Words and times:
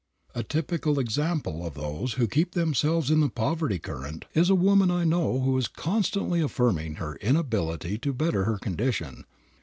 A 0.33 0.41
typical 0.41 0.97
example 0.99 1.63
of 1.63 1.75
those 1.75 2.13
who 2.13 2.25
keep 2.27 2.53
themselves 2.53 3.11
in 3.11 3.19
the 3.19 3.29
poverty 3.29 3.77
current 3.77 4.25
is 4.33 4.49
a 4.49 4.55
woman 4.55 4.89
I 4.89 5.03
know 5.03 5.39
who 5.41 5.55
is 5.59 5.67
constantly 5.67 6.41
affirming 6.41 6.95
her 6.95 7.17
inability 7.17 7.99
to 7.99 8.11
better 8.11 8.45
her 8.45 8.57
condition. 8.57 9.25